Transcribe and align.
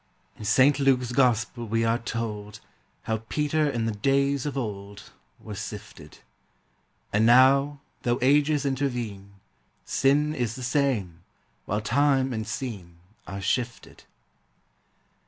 In 0.35 0.45
Saint 0.45 0.79
Luke's 0.79 1.11
Gospel 1.11 1.67
we 1.67 1.85
are 1.85 1.99
told 1.99 2.59
How 3.03 3.17
Peter 3.29 3.69
in 3.69 3.85
the 3.85 3.91
days 3.91 4.47
of 4.47 4.57
old 4.57 5.11
Was 5.39 5.59
sifted; 5.59 6.17
And 7.13 7.23
now, 7.23 7.81
though 8.01 8.17
ages 8.19 8.65
intervene, 8.65 9.33
Sin 9.85 10.33
is 10.33 10.55
the 10.55 10.63
same, 10.63 11.19
while 11.67 11.81
time 11.81 12.33
and 12.33 12.47
scene 12.47 12.95
Are 13.27 13.41
shifted. 13.41 14.05